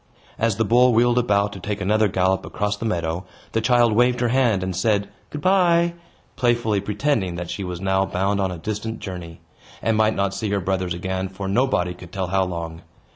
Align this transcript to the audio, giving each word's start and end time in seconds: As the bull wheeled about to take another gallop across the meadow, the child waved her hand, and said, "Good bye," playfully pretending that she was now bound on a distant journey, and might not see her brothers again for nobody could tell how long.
As 0.39 0.55
the 0.55 0.65
bull 0.65 0.93
wheeled 0.95 1.19
about 1.19 1.53
to 1.53 1.59
take 1.59 1.79
another 1.79 2.07
gallop 2.07 2.43
across 2.43 2.75
the 2.75 2.85
meadow, 2.87 3.23
the 3.51 3.61
child 3.61 3.93
waved 3.93 4.19
her 4.19 4.29
hand, 4.29 4.63
and 4.63 4.75
said, 4.75 5.09
"Good 5.29 5.41
bye," 5.41 5.93
playfully 6.35 6.81
pretending 6.81 7.35
that 7.35 7.51
she 7.51 7.63
was 7.63 7.79
now 7.79 8.07
bound 8.07 8.39
on 8.41 8.49
a 8.49 8.57
distant 8.57 8.97
journey, 8.99 9.41
and 9.79 9.95
might 9.95 10.15
not 10.15 10.33
see 10.33 10.49
her 10.49 10.59
brothers 10.59 10.95
again 10.95 11.29
for 11.29 11.47
nobody 11.47 11.93
could 11.93 12.11
tell 12.11 12.29
how 12.29 12.45
long. 12.45 12.81